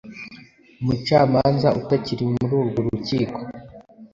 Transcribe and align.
umucamanza 0.81 1.67
utakiri 1.79 2.23
muri 2.33 2.53
urwo 2.61 2.79
rukiko 2.85 3.39